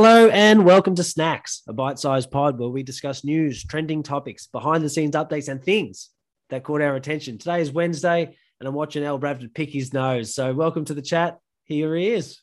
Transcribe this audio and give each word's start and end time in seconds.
Hello 0.00 0.28
and 0.28 0.64
welcome 0.64 0.94
to 0.94 1.02
Snacks, 1.02 1.62
a 1.66 1.72
bite 1.72 1.98
sized 1.98 2.30
pod 2.30 2.56
where 2.56 2.68
we 2.68 2.84
discuss 2.84 3.24
news, 3.24 3.64
trending 3.64 4.04
topics, 4.04 4.46
behind 4.46 4.84
the 4.84 4.88
scenes 4.88 5.16
updates, 5.16 5.48
and 5.48 5.60
things 5.60 6.10
that 6.50 6.62
caught 6.62 6.80
our 6.80 6.94
attention. 6.94 7.36
Today 7.36 7.60
is 7.62 7.72
Wednesday, 7.72 8.36
and 8.60 8.68
I'm 8.68 8.74
watching 8.74 9.02
Al 9.02 9.18
Bradford 9.18 9.52
pick 9.56 9.70
his 9.70 9.92
nose. 9.92 10.32
So, 10.32 10.54
welcome 10.54 10.84
to 10.84 10.94
the 10.94 11.02
chat. 11.02 11.40
Here 11.64 11.96
he 11.96 12.10
is. 12.10 12.38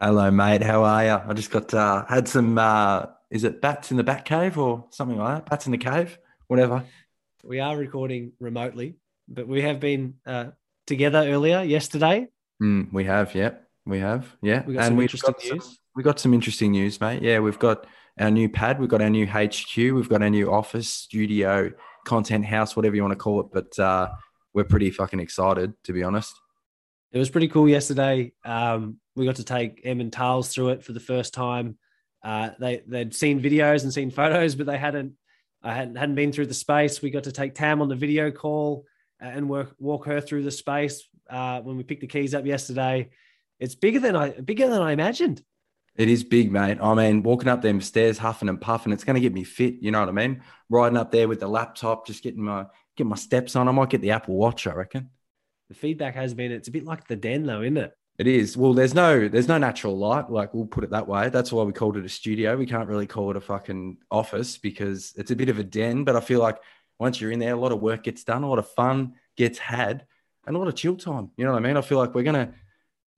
Hello, 0.00 0.30
mate. 0.30 0.62
How 0.62 0.82
are 0.82 1.04
you? 1.04 1.20
I 1.28 1.34
just 1.34 1.50
got 1.50 1.74
uh, 1.74 2.06
had 2.06 2.26
some. 2.26 2.56
Uh, 2.56 3.04
is 3.30 3.44
it 3.44 3.60
bats 3.60 3.90
in 3.90 3.98
the 3.98 4.02
bat 4.02 4.24
cave 4.24 4.56
or 4.56 4.86
something 4.88 5.18
like 5.18 5.34
that? 5.34 5.50
Bats 5.50 5.66
in 5.66 5.72
the 5.72 5.76
cave, 5.76 6.18
whatever. 6.46 6.84
We 7.42 7.60
are 7.60 7.76
recording 7.76 8.32
remotely, 8.40 8.96
but 9.28 9.46
we 9.46 9.60
have 9.60 9.78
been 9.78 10.14
uh, 10.24 10.52
together 10.86 11.18
earlier 11.18 11.60
yesterday. 11.64 12.28
Mm, 12.62 12.90
we 12.94 13.04
have, 13.04 13.34
yeah, 13.34 13.50
we 13.86 14.00
have, 14.00 14.36
yeah, 14.42 14.64
We 14.66 14.74
got 14.74 14.86
some 14.86 15.00
interesting 15.00 15.34
news. 15.42 15.64
Some, 15.64 15.76
we 15.94 16.02
got 16.02 16.18
some 16.20 16.34
interesting 16.34 16.72
news, 16.72 17.00
mate. 17.00 17.22
Yeah, 17.22 17.38
we've 17.40 17.58
got 17.58 17.86
our 18.18 18.30
new 18.30 18.48
pad, 18.48 18.80
we've 18.80 18.88
got 18.88 19.02
our 19.02 19.10
new 19.10 19.26
HQ, 19.26 19.76
we've 19.76 20.08
got 20.08 20.22
our 20.22 20.30
new 20.30 20.50
office, 20.52 20.88
studio, 20.88 21.70
content 22.04 22.44
house, 22.44 22.76
whatever 22.76 22.96
you 22.96 23.02
want 23.02 23.12
to 23.12 23.18
call 23.18 23.40
it. 23.40 23.46
But 23.52 23.78
uh, 23.78 24.10
we're 24.52 24.64
pretty 24.64 24.90
fucking 24.90 25.20
excited, 25.20 25.72
to 25.84 25.92
be 25.92 26.02
honest. 26.02 26.34
It 27.12 27.18
was 27.18 27.30
pretty 27.30 27.48
cool 27.48 27.68
yesterday. 27.68 28.32
Um, 28.44 28.98
we 29.14 29.24
got 29.24 29.36
to 29.36 29.44
take 29.44 29.80
Em 29.84 30.00
and 30.00 30.12
Tales 30.12 30.48
through 30.48 30.70
it 30.70 30.82
for 30.82 30.92
the 30.92 31.00
first 31.00 31.34
time. 31.34 31.78
Uh, 32.22 32.50
they 32.58 32.82
they'd 32.86 33.14
seen 33.14 33.42
videos 33.42 33.82
and 33.82 33.92
seen 33.92 34.10
photos, 34.10 34.54
but 34.54 34.66
they 34.66 34.78
hadn't 34.78 35.12
I 35.62 35.74
hadn't, 35.74 35.96
hadn't 35.96 36.14
been 36.14 36.32
through 36.32 36.46
the 36.46 36.54
space. 36.54 37.00
We 37.00 37.10
got 37.10 37.24
to 37.24 37.32
take 37.32 37.54
Tam 37.54 37.80
on 37.80 37.88
the 37.88 37.96
video 37.96 38.30
call 38.30 38.84
and 39.20 39.48
work 39.48 39.74
walk 39.78 40.06
her 40.06 40.20
through 40.20 40.42
the 40.42 40.50
space 40.50 41.08
uh, 41.30 41.60
when 41.60 41.76
we 41.76 41.82
picked 41.82 42.00
the 42.00 42.06
keys 42.06 42.34
up 42.34 42.44
yesterday. 42.44 43.10
It's 43.58 43.74
bigger 43.74 44.00
than 44.00 44.16
I 44.16 44.30
bigger 44.30 44.68
than 44.68 44.82
I 44.82 44.92
imagined. 44.92 45.42
It 45.96 46.08
is 46.08 46.24
big, 46.24 46.50
mate. 46.50 46.78
I 46.82 46.94
mean, 46.94 47.22
walking 47.22 47.48
up 47.48 47.62
them 47.62 47.80
stairs, 47.80 48.18
huffing 48.18 48.48
and 48.48 48.60
puffing, 48.60 48.92
it's 48.92 49.04
going 49.04 49.14
to 49.14 49.20
get 49.20 49.32
me 49.32 49.44
fit. 49.44 49.76
You 49.80 49.92
know 49.92 50.00
what 50.00 50.08
I 50.08 50.12
mean? 50.12 50.42
Riding 50.68 50.98
up 50.98 51.12
there 51.12 51.28
with 51.28 51.38
the 51.38 51.46
laptop, 51.46 52.06
just 52.06 52.24
getting 52.24 52.42
my 52.42 52.66
get 52.96 53.06
my 53.06 53.16
steps 53.16 53.54
on. 53.54 53.68
I 53.68 53.72
might 53.72 53.90
get 53.90 54.00
the 54.00 54.10
Apple 54.10 54.34
Watch. 54.34 54.66
I 54.66 54.72
reckon. 54.72 55.10
The 55.68 55.74
feedback 55.74 56.14
has 56.14 56.34
been 56.34 56.52
it's 56.52 56.68
a 56.68 56.72
bit 56.72 56.84
like 56.84 57.06
the 57.06 57.16
den, 57.16 57.44
though, 57.44 57.62
isn't 57.62 57.76
it? 57.76 57.92
It 58.18 58.26
is. 58.28 58.56
Well, 58.56 58.74
there's 58.74 58.94
no 58.94 59.28
there's 59.28 59.48
no 59.48 59.58
natural 59.58 59.98
light. 59.98 60.30
Like 60.30 60.54
we'll 60.54 60.66
put 60.66 60.84
it 60.84 60.90
that 60.90 61.08
way. 61.08 61.30
That's 61.30 61.52
why 61.52 61.64
we 61.64 61.72
called 61.72 61.96
it 61.96 62.04
a 62.04 62.08
studio. 62.08 62.56
We 62.56 62.66
can't 62.66 62.88
really 62.88 63.06
call 63.06 63.30
it 63.30 63.36
a 63.36 63.40
fucking 63.40 63.98
office 64.10 64.56
because 64.56 65.14
it's 65.16 65.32
a 65.32 65.36
bit 65.36 65.48
of 65.48 65.58
a 65.58 65.64
den. 65.64 66.04
But 66.04 66.16
I 66.16 66.20
feel 66.20 66.40
like 66.40 66.58
once 66.98 67.20
you're 67.20 67.32
in 67.32 67.40
there, 67.40 67.54
a 67.54 67.60
lot 67.60 67.72
of 67.72 67.80
work 67.80 68.04
gets 68.04 68.22
done, 68.22 68.44
a 68.44 68.48
lot 68.48 68.60
of 68.60 68.68
fun 68.70 69.14
gets 69.36 69.58
had, 69.58 70.06
and 70.46 70.54
a 70.54 70.58
lot 70.58 70.68
of 70.68 70.76
chill 70.76 70.96
time. 70.96 71.30
You 71.36 71.44
know 71.44 71.52
what 71.52 71.62
I 71.62 71.66
mean? 71.66 71.76
I 71.76 71.80
feel 71.80 71.98
like 71.98 72.14
we're 72.14 72.22
gonna 72.22 72.54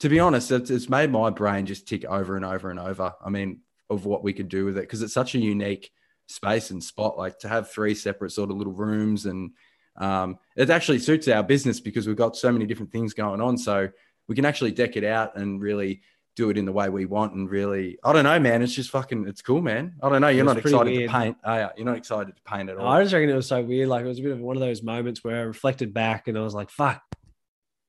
to 0.01 0.09
be 0.09 0.21
honest, 0.21 0.51
it's, 0.51 0.71
it's 0.71 0.89
made 0.89 1.11
my 1.11 1.31
brain 1.31 1.67
just 1.67 1.89
tick 1.89 2.05
over 2.05 2.37
and 2.37 2.45
over 2.45 2.71
and 2.71 2.79
over. 2.79 3.15
I 3.25 3.31
mean, 3.31 3.61
of 3.89 4.05
what 4.05 4.23
we 4.23 4.33
could 4.33 4.49
do 4.49 4.65
with 4.65 4.77
it 4.79 4.83
because 4.83 5.03
it's 5.03 5.15
such 5.15 5.35
a 5.35 5.39
unique 5.39 5.91
space 6.27 6.71
and 6.71 6.83
spot. 6.83 7.19
Like 7.19 7.39
to 7.41 7.49
have 7.49 7.71
three 7.71 7.95
separate 7.95 8.33
sort 8.33 8.51
of 8.51 8.57
little 8.57 8.73
rooms, 8.73 9.27
and 9.27 9.53
um, 9.97 10.39
it 10.57 10.71
actually 10.71 10.99
suits 10.99 11.29
our 11.29 11.43
business 11.43 11.81
because 11.81 12.07
we've 12.07 12.17
got 12.17 12.37
so 12.37 12.53
many 12.53 12.67
different 12.67 12.93
things 12.93 13.15
going 13.15 13.41
on. 13.41 13.57
So 13.57 13.89
we 14.29 14.35
can 14.35 14.45
actually 14.45 14.73
deck 14.73 14.97
it 14.97 15.05
out 15.05 15.37
and 15.37 15.61
really 15.61 16.03
do 16.35 16.51
it 16.51 16.59
in 16.59 16.67
the 16.67 16.73
way 16.73 16.91
we 16.91 17.07
want 17.07 17.33
and 17.33 17.49
really 17.49 17.99
I 18.05 18.13
don't 18.13 18.25
know, 18.25 18.39
man. 18.39 18.61
It's 18.61 18.75
just 18.75 18.91
fucking 18.91 19.27
it's 19.27 19.41
cool, 19.41 19.63
man. 19.63 19.95
I 20.03 20.11
don't 20.11 20.21
know. 20.21 20.29
You're 20.29 20.45
not 20.45 20.59
excited 20.59 20.93
weird. 20.93 21.11
to 21.11 21.17
paint. 21.17 21.37
Oh, 21.43 21.55
yeah. 21.55 21.71
You're 21.77 21.87
not 21.87 21.97
excited 21.97 22.37
to 22.37 22.43
paint 22.43 22.69
at 22.69 22.77
all. 22.77 22.87
I 22.87 23.03
just 23.03 23.15
reckon 23.15 23.31
it 23.31 23.35
was 23.35 23.47
so 23.47 23.63
weird. 23.63 23.89
Like 23.89 24.05
it 24.05 24.09
was 24.09 24.19
a 24.19 24.23
bit 24.23 24.33
of 24.33 24.41
one 24.41 24.55
of 24.55 24.61
those 24.61 24.83
moments 24.83 25.25
where 25.25 25.37
I 25.37 25.43
reflected 25.43 25.95
back 25.95 26.29
and 26.29 26.37
I 26.37 26.43
was 26.43 26.55
like, 26.55 26.69
fuck, 26.69 27.03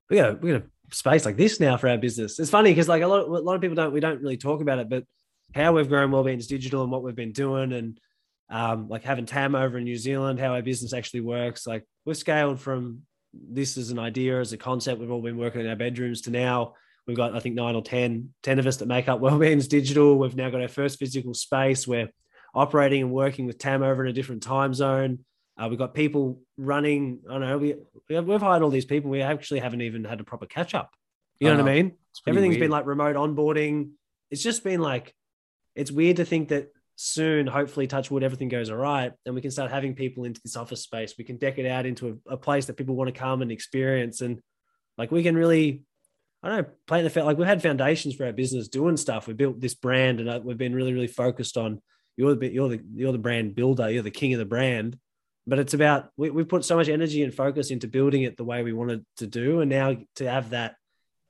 we 0.08 0.16
got 0.16 0.40
we 0.40 0.52
got 0.52 0.62
a 0.62 0.64
space 0.90 1.24
like 1.24 1.36
this 1.36 1.60
now 1.60 1.76
for 1.76 1.88
our 1.88 1.98
business. 1.98 2.38
It's 2.38 2.50
funny 2.50 2.70
because 2.70 2.88
like 2.88 3.02
a 3.02 3.06
lot 3.06 3.20
of, 3.20 3.28
a 3.28 3.38
lot 3.40 3.54
of 3.54 3.60
people 3.60 3.76
don't 3.76 3.92
we 3.92 4.00
don't 4.00 4.20
really 4.20 4.36
talk 4.36 4.60
about 4.60 4.78
it, 4.78 4.88
but 4.88 5.04
how 5.54 5.72
we've 5.72 5.88
grown 5.88 6.10
Wellbeings 6.10 6.46
Digital 6.46 6.82
and 6.82 6.92
what 6.92 7.02
we've 7.02 7.14
been 7.14 7.32
doing 7.32 7.72
and 7.72 8.00
um, 8.50 8.88
like 8.88 9.04
having 9.04 9.26
Tam 9.26 9.54
over 9.54 9.78
in 9.78 9.84
New 9.84 9.96
Zealand, 9.96 10.40
how 10.40 10.54
our 10.54 10.62
business 10.62 10.92
actually 10.92 11.20
works. 11.20 11.66
Like 11.66 11.84
we've 12.04 12.16
scaled 12.16 12.60
from 12.60 13.02
this 13.32 13.76
as 13.76 13.90
an 13.90 13.98
idea, 13.98 14.40
as 14.40 14.52
a 14.52 14.56
concept. 14.56 15.00
We've 15.00 15.10
all 15.10 15.22
been 15.22 15.36
working 15.36 15.60
in 15.60 15.68
our 15.68 15.76
bedrooms 15.76 16.22
to 16.22 16.30
now 16.30 16.74
we've 17.08 17.16
got, 17.16 17.34
I 17.34 17.40
think, 17.40 17.56
nine 17.56 17.74
or 17.74 17.82
10, 17.82 18.34
10 18.42 18.58
of 18.60 18.66
us 18.66 18.76
that 18.76 18.86
make 18.86 19.08
up 19.08 19.20
Wellbeings 19.22 19.68
Digital. 19.68 20.16
We've 20.16 20.36
now 20.36 20.50
got 20.50 20.60
our 20.60 20.68
first 20.68 21.00
physical 21.00 21.34
space. 21.34 21.88
We're 21.88 22.10
operating 22.54 23.02
and 23.02 23.10
working 23.10 23.46
with 23.46 23.58
Tam 23.58 23.82
over 23.82 24.04
in 24.04 24.10
a 24.10 24.14
different 24.14 24.44
time 24.44 24.74
zone. 24.74 25.24
Uh, 25.58 25.68
we've 25.68 25.78
got 25.78 25.92
people 25.92 26.40
running. 26.56 27.20
I 27.28 27.32
don't 27.32 27.40
know. 27.40 27.58
We, 27.58 27.74
we 28.08 28.14
have, 28.14 28.26
we've 28.26 28.40
hired 28.40 28.62
all 28.62 28.70
these 28.70 28.84
people. 28.84 29.10
We 29.10 29.22
actually 29.22 29.60
haven't 29.60 29.82
even 29.82 30.04
had 30.04 30.20
a 30.20 30.24
proper 30.24 30.46
catch 30.46 30.74
up. 30.74 30.90
You 31.40 31.48
know 31.48 31.54
uh, 31.54 31.62
what 31.62 31.70
I 31.70 31.74
mean? 31.74 31.92
Everything's 32.26 32.52
weird. 32.52 32.60
been 32.60 32.70
like 32.70 32.86
remote 32.86 33.16
onboarding. 33.16 33.90
It's 34.30 34.42
just 34.42 34.62
been 34.62 34.80
like, 34.80 35.14
it's 35.74 35.90
weird 35.90 36.16
to 36.16 36.24
think 36.24 36.48
that 36.48 36.68
soon, 36.96 37.46
hopefully, 37.46 37.86
touch 37.86 38.10
wood, 38.10 38.24
everything 38.24 38.48
goes 38.48 38.70
all 38.70 38.76
right, 38.76 39.12
and 39.24 39.34
we 39.34 39.40
can 39.40 39.52
start 39.52 39.70
having 39.70 39.94
people 39.94 40.24
into 40.24 40.40
this 40.42 40.56
office 40.56 40.82
space. 40.82 41.14
We 41.16 41.24
can 41.24 41.36
deck 41.36 41.58
it 41.58 41.66
out 41.66 41.86
into 41.86 42.20
a, 42.28 42.34
a 42.34 42.36
place 42.36 42.66
that 42.66 42.76
people 42.76 42.96
want 42.96 43.12
to 43.12 43.18
come 43.18 43.40
and 43.40 43.52
experience, 43.52 44.20
and 44.20 44.40
like 44.98 45.12
we 45.12 45.22
can 45.22 45.36
really, 45.36 45.84
I 46.42 46.48
don't 46.48 46.62
know, 46.62 46.68
plant 46.86 47.04
the 47.04 47.10
fact 47.10 47.26
like 47.26 47.38
we've 47.38 47.46
had 47.46 47.62
foundations 47.62 48.16
for 48.16 48.26
our 48.26 48.32
business 48.32 48.68
doing 48.68 48.96
stuff. 48.96 49.28
We 49.28 49.34
built 49.34 49.60
this 49.60 49.74
brand, 49.74 50.20
and 50.20 50.28
uh, 50.28 50.40
we've 50.42 50.58
been 50.58 50.74
really, 50.74 50.92
really 50.92 51.06
focused 51.06 51.56
on 51.56 51.80
you're 52.16 52.34
the 52.34 52.48
you're 52.48 52.68
the 52.68 52.80
you're 52.94 53.12
the 53.12 53.18
brand 53.18 53.54
builder, 53.54 53.88
you're 53.90 54.02
the 54.02 54.10
king 54.10 54.34
of 54.34 54.40
the 54.40 54.44
brand. 54.44 54.98
But 55.48 55.58
it's 55.58 55.74
about 55.74 56.10
we, 56.16 56.30
we 56.30 56.44
put 56.44 56.64
so 56.64 56.76
much 56.76 56.88
energy 56.88 57.22
and 57.22 57.34
focus 57.34 57.70
into 57.70 57.88
building 57.88 58.22
it 58.22 58.36
the 58.36 58.44
way 58.44 58.62
we 58.62 58.72
wanted 58.72 59.04
to 59.16 59.26
do, 59.26 59.60
and 59.60 59.70
now 59.70 59.96
to 60.16 60.30
have 60.30 60.50
that 60.50 60.76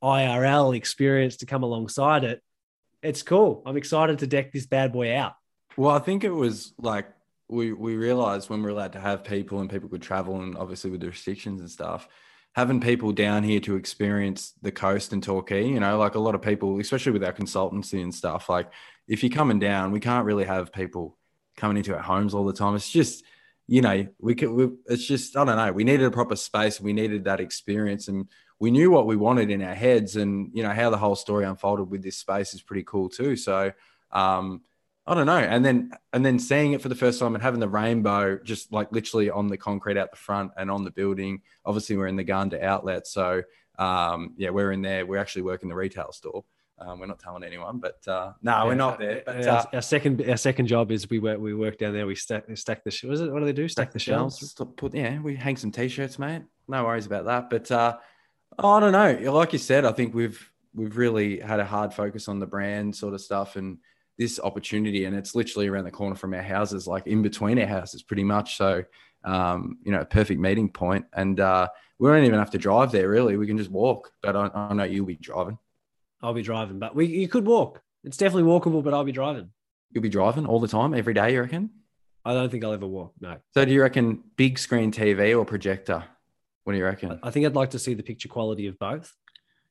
IRL 0.03 0.77
experience 0.77 1.39
to 1.39 1.47
come 1.47 1.62
alongside 1.62 2.25
it, 2.25 2.43
it's 3.03 3.23
cool. 3.23 3.62
I'm 3.65 3.77
excited 3.77 4.19
to 4.19 4.27
deck 4.27 4.53
this 4.53 4.67
bad 4.67 4.93
boy 4.93 5.17
out. 5.17 5.34
Well, 5.77 5.95
I 5.95 6.01
think 6.01 6.25
it 6.25 6.31
was 6.31 6.73
like 6.81 7.06
we 7.49 7.73
we 7.73 7.97
realized 7.97 8.51
when 8.51 8.61
we 8.62 8.69
are 8.69 8.73
allowed 8.73 8.95
to 8.95 9.01
have 9.01 9.23
people 9.23 9.61
and 9.61 9.71
people 9.71 9.89
could 9.89 10.03
travel, 10.03 10.41
and 10.41 10.56
obviously 10.56 10.91
with 10.91 11.00
the 11.00 11.06
restrictions 11.06 11.61
and 11.61 11.71
stuff, 11.71 12.09
having 12.59 12.81
people 12.81 13.12
down 13.12 13.45
here 13.45 13.61
to 13.61 13.77
experience 13.77 14.55
the 14.62 14.73
coast 14.73 15.12
and 15.12 15.23
Torquay, 15.23 15.69
you 15.69 15.79
know, 15.79 15.97
like 15.97 16.17
a 16.17 16.21
lot 16.21 16.35
of 16.35 16.43
people, 16.43 16.81
especially 16.81 17.12
with 17.12 17.23
our 17.23 17.33
consultancy 17.33 18.03
and 18.03 18.12
stuff, 18.12 18.49
like 18.49 18.69
if 19.06 19.23
you're 19.23 19.31
coming 19.31 19.61
down, 19.61 19.93
we 19.93 20.00
can't 20.00 20.27
really 20.27 20.45
have 20.45 20.73
people 20.73 21.17
coming 21.56 21.77
into 21.77 21.95
our 21.95 22.03
homes 22.03 22.35
all 22.35 22.45
the 22.45 22.53
time. 22.53 22.75
It's 22.75 22.91
just, 22.91 23.25
you 23.69 23.83
know, 23.83 24.09
we 24.19 24.34
could, 24.34 24.51
we, 24.51 24.71
it's 24.87 25.06
just, 25.06 25.37
I 25.37 25.45
don't 25.45 25.56
know, 25.56 25.73
we 25.73 25.84
needed 25.84 26.06
a 26.06 26.11
proper 26.11 26.34
space. 26.37 26.81
We 26.81 26.95
needed 26.95 27.25
that 27.25 27.39
experience 27.39 28.09
and 28.09 28.27
we 28.59 28.71
knew 28.71 28.91
what 28.91 29.06
we 29.06 29.15
wanted 29.15 29.51
in 29.51 29.62
our 29.62 29.75
heads 29.75 30.17
and, 30.17 30.51
you 30.55 30.62
know, 30.62 30.71
how 30.71 30.91
the 30.91 30.97
whole 30.97 31.15
story 31.15 31.45
unfolded 31.45 31.91
with 31.91 32.03
this 32.03 32.17
space 32.17 32.55
is 32.55 32.62
pretty 32.62 32.83
cool 32.84 33.09
too. 33.11 33.37
So, 33.37 33.73
um, 34.11 34.62
I 35.06 35.15
don't 35.15 35.27
know. 35.27 35.39
And 35.39 35.65
then 35.65 35.93
and 36.12 36.25
then 36.25 36.39
seeing 36.39 36.73
it 36.75 36.83
for 36.83 36.91
the 36.91 36.95
first 36.95 37.19
time 37.19 37.34
and 37.34 37.43
having 37.43 37.61
the 37.61 37.69
rainbow 37.69 38.39
just 38.45 38.73
like 38.73 38.93
literally 38.93 39.31
on 39.31 39.49
the 39.49 39.56
concrete 39.56 39.97
out 39.97 40.11
the 40.11 40.19
front 40.19 40.53
and 40.59 40.71
on 40.71 40.85
the 40.85 40.91
building. 40.91 41.41
Obviously, 41.65 41.97
we're 41.97 42.09
in 42.09 42.17
the 42.17 42.25
Ganda 42.25 42.62
outlet, 42.62 43.06
so 43.06 43.43
um, 43.79 44.35
yeah, 44.37 44.50
we're 44.50 44.71
in 44.71 44.83
there. 44.83 45.06
We're 45.06 45.19
actually 45.19 45.43
working 45.43 45.71
the 45.71 45.75
retail 45.75 46.12
store. 46.12 46.45
Um, 46.81 47.00
we're 47.00 47.06
not 47.06 47.19
telling 47.19 47.43
anyone, 47.43 47.78
but 47.78 48.06
uh, 48.06 48.33
no, 48.43 48.53
yeah, 48.53 48.65
we're 48.65 48.75
not 48.75 48.99
there. 48.99 49.22
But, 49.27 49.47
uh, 49.47 49.65
our, 49.72 49.83
second 49.83 50.28
our 50.28 50.37
second 50.37 50.66
job 50.66 50.93
is 50.93 51.11
we 51.11 51.19
work 51.19 51.41
we 51.41 51.53
work 51.53 51.78
down 51.78 51.93
there. 51.93 52.06
We 52.06 52.15
stack 52.15 52.44
stack 52.55 52.84
the 52.84 53.06
was 53.09 53.21
it 53.21 53.33
what 53.33 53.41
do 53.41 53.47
they 53.47 53.53
do? 53.53 53.69
Stack, 53.69 53.87
stack 53.87 53.93
the 53.93 53.99
shelves. 53.99 54.55
Put 54.77 54.94
yeah, 54.94 55.21
we 55.21 55.34
hang 55.34 55.56
some 55.56 55.72
t-shirts, 55.72 56.19
mate. 56.19 56.43
No 56.69 56.84
worries 56.84 57.06
about 57.06 57.25
that. 57.25 57.50
But 57.50 57.71
uh, 57.71 57.97
I 58.59 58.81
don't 58.81 58.93
know. 58.93 59.33
Like 59.33 59.53
you 59.53 59.59
said, 59.59 59.84
I 59.84 59.93
think 59.93 60.15
we've 60.15 60.53
we've 60.75 60.97
really 60.97 61.41
had 61.41 61.61
a 61.61 61.65
hard 61.65 61.93
focus 61.93 62.28
on 62.28 62.38
the 62.38 62.47
brand 62.47 62.94
sort 62.94 63.15
of 63.15 63.21
stuff 63.21 63.56
and 63.56 63.78
this 64.19 64.41
opportunity 64.41 65.05
and 65.05 65.17
it's 65.17 65.35
literally 65.35 65.69
around 65.69 65.85
the 65.85 65.91
corner 65.91 66.17
from 66.17 66.35
our 66.35 66.43
houses 66.43 66.87
like 66.87 67.06
in 67.06 67.23
between 67.23 67.58
our 67.58 67.67
houses 67.67 68.03
pretty 68.03 68.25
much 68.25 68.56
so 68.56 68.82
um, 69.25 69.79
you 69.82 69.93
know 69.93 70.00
a 70.00 70.05
perfect 70.05 70.41
meeting 70.41 70.69
point 70.69 71.06
and 71.12 71.41
uh, 71.41 71.69
we 71.99 72.11
don't 72.11 72.25
even 72.25 72.38
have 72.38 72.50
to 72.50 72.58
drive 72.58 72.93
there 72.93 73.08
really 73.08 73.37
we 73.37 73.47
can 73.47 73.58
just 73.58 73.70
walk 73.70 74.12
but 74.23 74.37
i, 74.37 74.50
I 74.53 74.75
know 74.75 74.85
you'll 74.85 75.06
be 75.06 75.17
driving 75.17 75.58
i'll 76.23 76.35
be 76.35 76.43
driving 76.43 76.79
but 76.79 76.94
we 76.94 77.06
you 77.06 77.29
could 77.29 77.47
walk 77.47 77.82
it's 78.05 78.17
definitely 78.17 78.50
walkable 78.50 78.82
but 78.82 78.94
i'll 78.94 79.05
be 79.05 79.12
driving 79.12 79.50
you'll 79.93 80.03
be 80.03 80.09
driving 80.09 80.47
all 80.47 80.61
the 80.61 80.69
time 80.69 80.94
every 80.94 81.15
day 81.15 81.32
you 81.32 81.41
reckon 81.41 81.70
i 82.25 82.32
don't 82.32 82.50
think 82.50 82.65
i'll 82.65 82.73
ever 82.73 82.87
walk 82.87 83.12
no 83.20 83.37
so 83.55 83.65
do 83.65 83.73
you 83.73 83.82
reckon 83.82 84.23
big 84.37 84.59
screen 84.59 84.93
tv 84.93 85.38
or 85.38 85.44
projector 85.44 86.05
what 86.65 86.73
do 86.73 86.79
you 86.79 86.85
reckon 86.85 87.19
i 87.23 87.31
think 87.31 87.47
i'd 87.47 87.55
like 87.55 87.70
to 87.70 87.79
see 87.79 87.94
the 87.94 88.03
picture 88.03 88.29
quality 88.29 88.67
of 88.67 88.79
both 88.79 89.15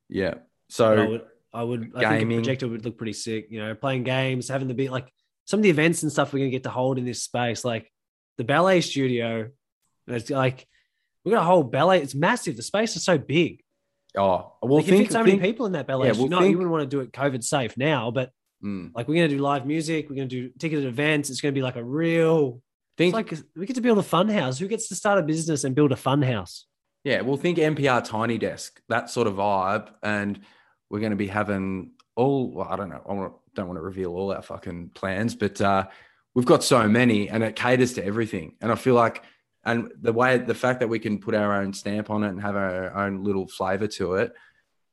yeah 0.09 0.35
so 0.69 1.21
I 1.53 1.63
would. 1.63 1.93
Gaming. 1.93 2.05
I 2.05 2.19
think 2.19 2.31
a 2.31 2.35
projector 2.35 2.67
would 2.67 2.85
look 2.85 2.97
pretty 2.97 3.13
sick. 3.13 3.47
You 3.49 3.59
know, 3.59 3.75
playing 3.75 4.03
games, 4.03 4.47
having 4.47 4.67
the 4.67 4.73
be 4.73 4.89
like 4.89 5.11
some 5.45 5.59
of 5.59 5.63
the 5.63 5.69
events 5.69 6.03
and 6.03 6.11
stuff 6.11 6.33
we're 6.33 6.39
gonna 6.39 6.51
get 6.51 6.63
to 6.63 6.69
hold 6.69 6.97
in 6.97 7.05
this 7.05 7.23
space, 7.23 7.63
like 7.65 7.91
the 8.37 8.43
ballet 8.43 8.81
studio. 8.81 9.49
It's 10.07 10.29
like 10.29 10.67
we've 11.23 11.33
got 11.33 11.41
a 11.41 11.45
whole 11.45 11.63
ballet. 11.63 12.01
It's 12.01 12.15
massive. 12.15 12.57
The 12.57 12.63
space 12.63 12.95
is 12.95 13.03
so 13.03 13.17
big. 13.17 13.63
Oh, 14.17 14.53
well, 14.61 14.77
like, 14.77 14.85
think, 14.85 15.07
fit 15.07 15.11
so 15.11 15.23
think, 15.23 15.39
many 15.39 15.51
people 15.51 15.65
in 15.65 15.73
that 15.73 15.87
ballet. 15.87 16.07
Yeah, 16.07 16.13
we'll 16.13 16.27
no, 16.27 16.39
think, 16.39 16.51
you 16.51 16.57
wouldn't 16.57 16.71
want 16.71 16.83
to 16.83 16.87
do 16.87 17.01
it 17.01 17.11
COVID 17.11 17.43
safe 17.43 17.77
now, 17.77 18.11
but 18.11 18.31
mm. 18.63 18.91
like 18.95 19.07
we're 19.07 19.15
gonna 19.15 19.27
do 19.27 19.37
live 19.37 19.65
music. 19.65 20.09
We're 20.09 20.15
gonna 20.15 20.27
do 20.27 20.49
ticketed 20.59 20.85
events. 20.85 21.29
It's 21.29 21.41
gonna 21.41 21.51
be 21.51 21.61
like 21.61 21.75
a 21.75 21.83
real. 21.83 22.61
Think, 22.97 23.13
like 23.13 23.31
we 23.55 23.67
get 23.67 23.75
to 23.75 23.81
build 23.81 23.99
a 23.99 24.03
fun 24.03 24.27
house. 24.27 24.57
Who 24.57 24.67
gets 24.67 24.87
to 24.87 24.95
start 24.95 25.19
a 25.19 25.21
business 25.21 25.63
and 25.63 25.75
build 25.75 25.91
a 25.91 25.95
fun 25.95 26.23
house? 26.23 26.65
Yeah, 27.03 27.21
well, 27.21 27.37
think 27.37 27.57
NPR 27.57 28.03
Tiny 28.03 28.37
Desk, 28.37 28.81
that 28.89 29.09
sort 29.09 29.27
of 29.27 29.35
vibe, 29.35 29.89
and 30.03 30.41
we're 30.89 30.99
going 30.99 31.11
to 31.11 31.15
be 31.15 31.27
having 31.27 31.91
all 32.15 32.51
well, 32.51 32.67
I 32.69 32.75
don't 32.75 32.89
know. 32.89 33.01
I 33.07 33.13
don't 33.55 33.67
want 33.67 33.77
to 33.77 33.81
reveal 33.81 34.13
all 34.13 34.33
our 34.33 34.41
fucking 34.41 34.91
plans, 34.93 35.35
but 35.35 35.61
uh, 35.61 35.87
we've 36.35 36.45
got 36.45 36.63
so 36.63 36.87
many, 36.89 37.29
and 37.29 37.43
it 37.43 37.55
caters 37.55 37.93
to 37.93 38.03
everything. 38.03 38.55
And 38.59 38.71
I 38.71 38.75
feel 38.75 38.95
like, 38.95 39.23
and 39.67 39.91
the 39.99 40.13
way 40.13 40.37
the 40.37 40.55
fact 40.55 40.79
that 40.79 40.87
we 40.87 40.97
can 40.97 41.19
put 41.19 41.35
our 41.35 41.61
own 41.61 41.73
stamp 41.73 42.09
on 42.09 42.23
it 42.23 42.29
and 42.29 42.41
have 42.41 42.55
our 42.55 42.95
own 42.95 43.21
little 43.21 43.47
flavor 43.47 43.85
to 43.87 44.13
it, 44.13 44.33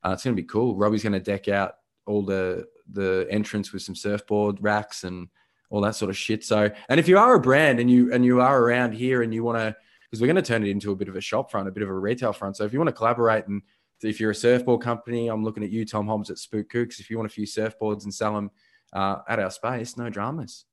uh, 0.05 0.11
it's 0.11 0.25
going 0.25 0.37
to 0.37 0.43
be 0.43 0.47
cool. 0.47 0.75
Robbie's 0.75 1.05
going 1.05 1.12
to 1.12 1.21
deck 1.21 1.49
out 1.49 1.76
all 2.06 2.23
the 2.23 2.67
the 2.91 3.26
entrance 3.31 3.73
with 3.73 3.82
some 3.82 3.94
surfboard 3.94 4.59
racks 4.61 5.05
and 5.05 5.29
all 5.71 5.81
that 5.81 5.94
sort 5.94 6.11
of 6.11 6.17
shit. 6.17 6.44
So, 6.44 6.71
and 6.88 6.99
if 6.99 7.06
you 7.06 7.19
are 7.19 7.37
a 7.37 7.41
brand 7.41 7.79
and 7.79 7.88
you 7.88 8.12
and 8.12 8.25
you 8.25 8.41
are 8.41 8.61
around 8.61 8.94
here 8.94 9.23
and 9.23 9.32
you 9.32 9.44
want 9.44 9.59
to, 9.59 9.76
because 10.11 10.21
we're 10.21 10.26
going 10.26 10.37
to 10.37 10.43
turn 10.43 10.65
it 10.65 10.71
into 10.71 10.91
a 10.91 10.97
bit 10.97 11.09
of 11.09 11.15
a 11.15 11.20
shop 11.20 11.53
front, 11.53 11.69
a 11.69 11.73
bit 11.73 11.85
of 11.85 11.88
a 11.88 11.94
retail 11.94 12.32
front. 12.32 12.56
So, 12.56 12.65
if 12.65 12.73
you 12.73 12.81
want 12.81 12.88
to 12.88 12.97
collaborate 12.97 13.47
and 13.47 13.62
if 14.03 14.19
you're 14.19 14.32
a 14.32 14.35
surfboard 14.35 14.82
company, 14.82 15.29
I'm 15.29 15.44
looking 15.44 15.62
at 15.62 15.70
you, 15.70 15.87
Tom 15.87 16.09
Hobbs 16.09 16.31
at 16.31 16.38
Spook 16.38 16.69
Kooks. 16.69 16.99
If 16.99 17.11
you 17.11 17.17
want 17.17 17.31
a 17.31 17.32
few 17.32 17.47
surfboards 17.47 18.03
and 18.03 18.12
sell 18.12 18.35
them 18.35 18.50
uh, 18.93 19.19
at 19.29 19.38
our 19.38 19.53
space, 19.53 19.97
no 19.97 20.11
dramas. 20.11 20.65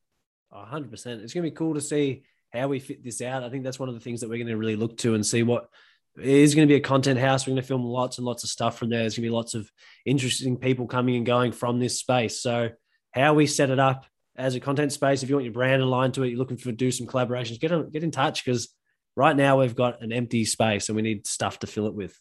100%. 0.52 0.92
It's 1.22 1.34
going 1.34 1.44
to 1.46 1.50
be 1.50 1.52
cool 1.52 1.76
to 1.76 1.82
see 1.82 2.24
how 2.54 2.68
we 2.68 2.80
fit 2.80 3.04
this 3.04 3.22
out. 3.22 3.44
I 3.44 3.50
think 3.50 3.64
that's 3.64 3.80
one 3.80 3.90
of 3.90 3.96
the 3.96 4.02
things 4.02 4.22
that 4.22 4.30
we're 4.30 4.38
going 4.38 4.48
to 4.48 4.58
really 4.58 4.76
look 4.76 4.98
to 5.00 5.14
and 5.16 5.26
see 5.26 5.44
what 5.44 5.70
is 6.18 6.54
going 6.56 6.68
to 6.68 6.72
be 6.72 6.76
a 6.78 6.82
content 6.82 7.20
house. 7.20 7.46
We're 7.48 7.52
going 7.52 7.62
to 7.62 7.68
film 7.68 7.84
lots 7.84 8.18
and 8.18 8.26
lots 8.26 8.44
of 8.44 8.50
stuff 8.50 8.78
from 8.78 8.90
there. 8.90 9.00
There's 9.02 9.16
going 9.16 9.24
to 9.24 9.30
be 9.30 9.34
lots 9.36 9.54
of 9.54 9.70
interesting 10.06 10.58
people 10.58 10.88
coming 10.88 11.16
and 11.16 11.26
going 11.26 11.52
from 11.54 11.80
this 11.80 12.00
space. 12.00 12.42
So, 12.42 12.70
how 13.12 13.34
we 13.34 13.48
set 13.48 13.70
it 13.70 13.80
up 13.80 14.06
as 14.36 14.56
a 14.56 14.60
content 14.60 14.92
space, 14.94 15.24
if 15.24 15.30
you 15.30 15.36
want 15.36 15.46
your 15.46 15.54
brand 15.54 15.82
aligned 15.82 16.14
to 16.16 16.24
it, 16.24 16.30
you're 16.30 16.38
looking 16.38 16.58
for 16.58 16.72
do 16.72 16.92
some 16.92 17.08
collaborations, 17.08 17.60
get 17.60 17.72
on, 17.72 17.90
get 17.90 18.04
in 18.04 18.12
touch 18.12 18.44
because 18.44 18.70
right 19.16 19.36
now 19.36 19.60
we've 19.60 19.76
got 19.76 20.02
an 20.02 20.12
empty 20.14 20.46
space 20.46 20.88
and 20.90 20.96
we 20.96 21.02
need 21.02 21.28
stuff 21.28 21.60
to 21.60 21.68
fill 21.68 21.88
it 21.88 21.94
with. 21.94 22.18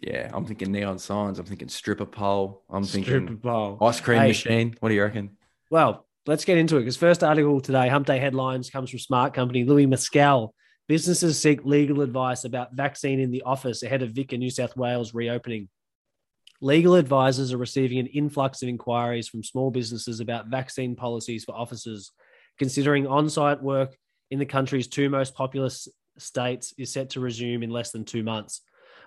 Yeah, 0.00 0.30
I'm 0.34 0.44
thinking 0.44 0.72
neon 0.72 0.98
signs. 0.98 1.38
I'm 1.38 1.46
thinking 1.46 1.68
stripper 1.68 2.04
pole. 2.06 2.62
I'm 2.68 2.84
Stripper 2.84 3.04
thinking 3.20 3.38
pole. 3.38 3.78
ice 3.80 4.00
cream 4.00 4.20
Hey. 4.20 4.28
machine. 4.28 4.74
What 4.80 4.90
do 4.90 4.94
you 4.94 5.02
reckon? 5.02 5.36
Well, 5.70 6.06
let's 6.26 6.44
get 6.44 6.58
into 6.58 6.76
it 6.76 6.80
because 6.80 6.96
first 6.96 7.22
article 7.22 7.60
today, 7.60 7.88
Hump 7.88 8.06
Day 8.06 8.18
headlines 8.18 8.70
comes 8.70 8.90
from 8.90 8.98
Smart 8.98 9.34
Company. 9.34 9.64
Lois 9.64 9.86
Maskiell. 9.86 10.50
Businesses 10.86 11.40
seek 11.40 11.64
legal 11.64 12.02
advice 12.02 12.44
about 12.44 12.74
vaccine 12.74 13.18
in 13.18 13.30
the 13.30 13.42
office 13.42 13.82
ahead 13.82 14.02
of 14.02 14.10
Vic 14.10 14.32
and 14.32 14.40
New 14.40 14.50
South 14.50 14.76
Wales 14.76 15.14
reopening. 15.14 15.68
Legal 16.60 16.94
advisors 16.94 17.52
are 17.52 17.58
receiving 17.58 17.98
an 17.98 18.06
influx 18.06 18.62
of 18.62 18.68
inquiries 18.68 19.28
from 19.28 19.42
small 19.42 19.70
businesses 19.70 20.20
about 20.20 20.48
vaccine 20.48 20.94
policies 20.94 21.44
for 21.44 21.54
offices, 21.54 22.12
considering 22.58 23.06
on 23.06 23.30
site 23.30 23.62
work 23.62 23.96
in 24.30 24.38
the 24.38 24.46
country's 24.46 24.86
two 24.86 25.08
most 25.08 25.34
populous 25.34 25.88
states 26.18 26.74
is 26.78 26.92
set 26.92 27.10
to 27.10 27.20
resume 27.20 27.62
in 27.62 27.70
less 27.70 27.90
than 27.90 28.04
two 28.04 28.22
months. 28.22 28.60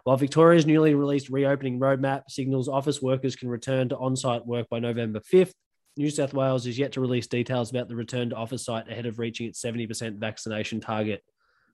While 0.03 0.17
Victoria's 0.17 0.65
newly 0.65 0.95
released 0.95 1.29
reopening 1.29 1.79
roadmap 1.79 2.23
signals 2.27 2.67
office 2.67 3.01
workers 3.01 3.35
can 3.35 3.49
return 3.49 3.89
to 3.89 3.97
on 3.97 4.15
site 4.15 4.45
work 4.45 4.67
by 4.69 4.79
November 4.79 5.19
5th, 5.19 5.53
New 5.97 6.09
South 6.09 6.33
Wales 6.33 6.65
is 6.67 6.77
yet 6.77 6.93
to 6.93 7.01
release 7.01 7.27
details 7.27 7.69
about 7.69 7.87
the 7.87 7.95
return 7.95 8.29
to 8.29 8.35
office 8.35 8.65
site 8.65 8.89
ahead 8.89 9.05
of 9.05 9.19
reaching 9.19 9.47
its 9.47 9.61
70% 9.61 10.17
vaccination 10.17 10.79
target. 10.79 11.23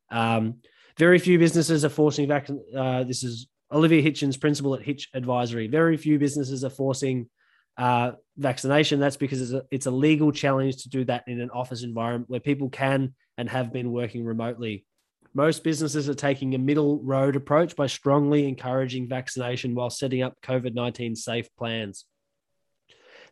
Um, 0.10 0.56
very 0.98 1.20
few 1.20 1.40
businesses 1.40 1.84
are 1.84 1.90
forcing 1.90 2.28
vac. 2.28 2.48
Uh, 2.76 3.04
this 3.04 3.24
is 3.24 3.48
Olivia 3.72 4.02
Hitchens, 4.02 4.40
principal 4.40 4.76
at 4.76 4.84
Hitch 4.84 5.10
Advisory. 5.14 5.68
Very 5.68 5.98
few 5.98 6.20
businesses 6.20 6.64
are 6.64 6.70
forcing 6.70 7.30
uh, 7.78 8.12
vaccination. 8.38 9.00
That's 9.00 9.18
because 9.18 9.42
it's 9.42 9.52
a, 9.52 9.64
it's 9.72 9.86
a 9.88 9.92
legal 9.92 10.32
challenge 10.32 10.84
to 10.84 10.90
do 10.90 11.04
that 11.06 11.24
in 11.28 11.42
an 11.42 11.50
office 11.50 11.84
environment 11.84 12.30
where 12.30 12.40
people 12.40 12.70
can 12.70 13.16
and 13.38 13.50
have 13.50 13.74
been 13.74 13.92
working 13.92 14.24
remotely. 14.24 14.86
Most 15.34 15.64
businesses 15.64 16.08
are 16.08 16.14
taking 16.14 16.54
a 16.54 16.60
middle 16.60 17.02
road 17.02 17.36
approach 17.36 17.76
by 17.76 17.88
strongly 17.88 18.48
encouraging 18.48 19.10
vaccination 19.10 19.74
while 19.74 19.90
setting 19.90 20.22
up 20.22 20.40
COVID 20.44 20.76
19 20.76 21.16
safe 21.16 21.50
plans. 21.58 22.06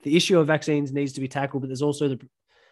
The 0.03 0.15
issue 0.15 0.39
of 0.39 0.47
vaccines 0.47 0.91
needs 0.91 1.13
to 1.13 1.21
be 1.21 1.27
tackled, 1.27 1.61
but 1.61 1.67
there's 1.67 1.81
also 1.81 2.09
the, 2.09 2.19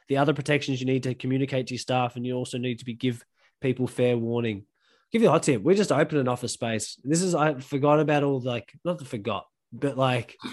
the 0.08 0.18
other 0.18 0.34
protections 0.34 0.80
you 0.80 0.86
need 0.86 1.04
to 1.04 1.14
communicate 1.14 1.68
to 1.68 1.74
your 1.74 1.80
staff, 1.80 2.16
and 2.16 2.26
you 2.26 2.36
also 2.36 2.58
need 2.58 2.80
to 2.80 2.86
be 2.86 2.94
give 2.94 3.24
people 3.62 3.88
fair 3.88 4.18
warning. 4.18 4.66
Give 5.12 5.22
you 5.22 5.28
a 5.28 5.32
hot 5.32 5.44
tip. 5.44 5.62
We 5.64 5.76
just 5.76 5.92
opened 5.92 6.22
an 6.22 6.28
office 6.28 6.54
space. 6.54 7.00
This 7.04 7.22
is 7.22 7.34
I 7.34 7.56
forgot 7.56 8.00
about 8.00 8.24
all 8.24 8.40
like 8.40 8.72
not 8.84 9.00
the 9.00 9.06
forgot, 9.06 9.48
but 9.72 9.98
like 9.98 10.38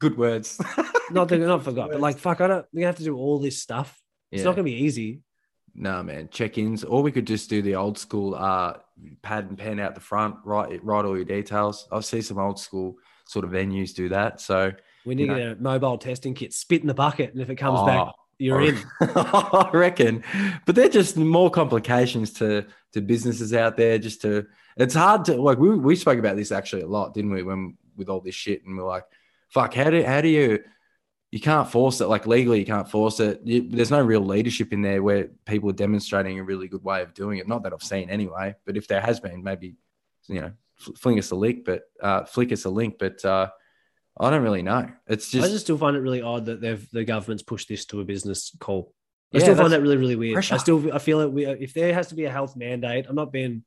Good 0.00 0.16
words. 0.16 0.58
not 1.10 1.28
the, 1.28 1.36
not 1.36 1.62
forgot, 1.62 1.90
but 1.90 2.00
like 2.00 2.18
fuck, 2.18 2.40
I 2.40 2.48
don't. 2.48 2.66
We 2.72 2.82
have 2.82 2.96
to 2.96 3.04
do 3.04 3.16
all 3.16 3.38
this 3.38 3.60
stuff. 3.62 4.00
It's 4.32 4.44
not 4.44 4.52
gonna 4.52 4.64
be 4.64 4.82
easy. 4.82 5.20
No, 5.74 6.02
man. 6.02 6.28
Check-ins, 6.32 6.84
or 6.84 7.02
we 7.02 7.12
could 7.12 7.26
just 7.26 7.48
do 7.50 7.62
the 7.62 7.76
old 7.76 7.98
school 7.98 8.34
uh, 8.34 8.74
pad 9.22 9.44
and 9.50 9.58
pen 9.58 9.78
out 9.78 9.94
the 9.94 10.00
front, 10.00 10.36
write 10.44 10.82
write 10.82 11.04
all 11.04 11.16
your 11.16 11.26
details. 11.26 11.86
I 11.92 12.00
see 12.00 12.22
some 12.22 12.38
old 12.38 12.58
school 12.58 12.96
sort 13.26 13.44
of 13.44 13.50
venues 13.50 13.94
do 13.94 14.08
that. 14.08 14.40
So 14.40 14.72
We 15.06 15.14
need 15.14 15.28
You 15.28 15.36
get 15.36 15.46
a 15.52 15.56
mobile 15.56 15.98
testing 15.98 16.34
kit, 16.34 16.52
spit 16.52 16.82
in 16.82 16.86
the 16.86 16.94
bucket, 16.94 17.32
and 17.32 17.40
if 17.42 17.48
it 17.50 17.56
comes 17.56 17.80
back, 17.86 18.08
Oh, 18.08 18.12
you're 18.38 18.60
I- 18.60 18.66
in. 18.66 18.78
I 19.00 19.70
reckon, 19.72 20.22
but 20.66 20.74
they're 20.74 20.88
just 20.88 21.16
more 21.16 21.50
complications 21.50 22.32
to 22.34 22.66
to 22.92 23.00
businesses 23.00 23.54
out 23.54 23.76
there. 23.76 23.98
Just 23.98 24.22
to, 24.22 24.46
it's 24.76 24.94
hard 24.94 25.24
to 25.26 25.40
like. 25.40 25.58
We 25.58 25.70
we 25.76 25.96
spoke 25.96 26.18
about 26.18 26.36
this 26.36 26.52
actually 26.52 26.82
a 26.82 26.86
lot, 26.88 27.14
didn't 27.14 27.30
we? 27.32 27.42
When 27.42 27.76
with 27.96 28.08
all 28.08 28.20
this 28.20 28.34
shit, 28.34 28.64
and 28.64 28.76
we're 28.76 28.84
like, 28.86 29.04
fuck, 29.48 29.74
how 29.74 29.90
do 29.90 30.02
how 30.04 30.20
do 30.20 30.28
you? 30.28 30.62
You 31.32 31.38
can't 31.38 31.70
force 31.70 32.00
it 32.00 32.06
like 32.08 32.26
legally. 32.26 32.58
You 32.58 32.66
can't 32.66 32.90
force 32.90 33.20
it. 33.20 33.40
You, 33.44 33.68
there's 33.70 33.92
no 33.92 34.02
real 34.02 34.20
leadership 34.24 34.72
in 34.72 34.82
there 34.82 35.00
where 35.00 35.28
people 35.46 35.70
are 35.70 35.74
demonstrating 35.74 36.40
a 36.40 36.42
really 36.42 36.66
good 36.66 36.82
way 36.82 37.02
of 37.02 37.14
doing 37.14 37.38
it. 37.38 37.46
Not 37.46 37.62
that 37.62 37.72
I've 37.72 37.84
seen 37.84 38.10
anyway, 38.10 38.56
but 38.66 38.76
if 38.76 38.88
there 38.88 39.00
has 39.00 39.20
been, 39.20 39.44
maybe 39.44 39.76
you 40.26 40.40
know, 40.40 40.52
fl- 40.74 40.92
fling 40.94 41.18
us 41.20 41.30
a 41.30 41.36
link, 41.36 41.64
but 41.64 41.82
uh, 42.02 42.24
flick 42.24 42.50
us 42.50 42.64
a 42.64 42.70
link. 42.70 42.96
But 42.98 43.24
uh, 43.24 43.50
I 44.20 44.30
don't 44.30 44.42
really 44.42 44.62
know. 44.62 44.88
It's 45.06 45.30
just 45.30 45.46
I 45.46 45.50
just 45.50 45.64
still 45.64 45.78
find 45.78 45.96
it 45.96 46.00
really 46.00 46.22
odd 46.22 46.46
that 46.46 46.60
they've 46.60 46.86
the 46.90 47.04
government's 47.04 47.42
pushed 47.42 47.68
this 47.68 47.86
to 47.86 48.00
a 48.00 48.04
business 48.04 48.54
call. 48.60 48.92
I 49.32 49.38
Yeah, 49.38 49.44
still 49.44 49.56
find 49.56 49.72
that 49.72 49.80
really, 49.82 49.96
really 49.96 50.16
weird. 50.16 50.34
pressure. 50.34 50.54
I 50.54 50.58
still 50.58 50.92
I 50.92 50.98
feel 50.98 51.20
it. 51.20 51.32
We, 51.32 51.46
if 51.46 51.72
there 51.74 51.92
has 51.94 52.08
to 52.08 52.14
be 52.14 52.24
a 52.26 52.30
health 52.30 52.56
mandate, 52.56 53.06
I'm 53.08 53.16
not 53.16 53.32
being 53.32 53.64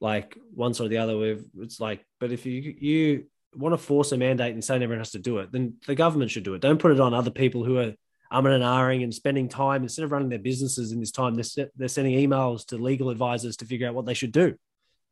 like 0.00 0.36
one 0.54 0.74
side 0.74 0.86
or 0.86 0.88
the 0.88 0.98
other. 0.98 1.16
With 1.16 1.46
it's 1.58 1.80
like, 1.80 2.04
but 2.20 2.32
if 2.32 2.44
you 2.46 2.74
you 2.78 3.24
want 3.54 3.72
to 3.72 3.78
force 3.78 4.12
a 4.12 4.18
mandate 4.18 4.52
and 4.52 4.62
saying 4.62 4.82
everyone 4.82 5.00
has 5.00 5.12
to 5.12 5.18
do 5.18 5.38
it, 5.38 5.50
then 5.52 5.74
the 5.86 5.94
government 5.94 6.30
should 6.30 6.44
do 6.44 6.54
it. 6.54 6.60
Don't 6.60 6.78
put 6.78 6.92
it 6.92 7.00
on 7.00 7.14
other 7.14 7.30
people 7.30 7.64
who 7.64 7.78
are 7.78 7.94
umming 8.30 8.54
and 8.54 8.62
ahhing 8.62 9.02
and 9.02 9.14
spending 9.14 9.48
time 9.48 9.82
instead 9.82 10.04
of 10.04 10.12
running 10.12 10.28
their 10.28 10.38
businesses 10.38 10.92
in 10.92 11.00
this 11.00 11.10
time. 11.10 11.34
They're, 11.34 11.70
they're 11.76 11.88
sending 11.88 12.14
emails 12.14 12.66
to 12.66 12.76
legal 12.76 13.08
advisors 13.08 13.56
to 13.56 13.64
figure 13.64 13.88
out 13.88 13.94
what 13.94 14.04
they 14.04 14.12
should 14.12 14.32
do. 14.32 14.54